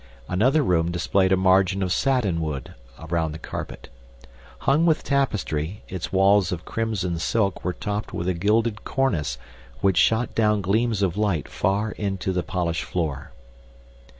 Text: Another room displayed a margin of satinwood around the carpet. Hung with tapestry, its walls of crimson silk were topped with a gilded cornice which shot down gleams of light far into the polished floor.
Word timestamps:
Another 0.27 0.63
room 0.63 0.89
displayed 0.89 1.31
a 1.31 1.37
margin 1.37 1.83
of 1.83 1.91
satinwood 1.91 2.73
around 2.97 3.33
the 3.33 3.37
carpet. 3.37 3.87
Hung 4.61 4.83
with 4.87 5.03
tapestry, 5.03 5.83
its 5.89 6.11
walls 6.11 6.51
of 6.51 6.65
crimson 6.65 7.19
silk 7.19 7.63
were 7.63 7.71
topped 7.73 8.11
with 8.11 8.27
a 8.27 8.33
gilded 8.33 8.83
cornice 8.83 9.37
which 9.81 9.97
shot 9.97 10.33
down 10.33 10.61
gleams 10.61 11.03
of 11.03 11.17
light 11.17 11.47
far 11.47 11.91
into 11.91 12.31
the 12.33 12.41
polished 12.41 12.83
floor. 12.83 13.31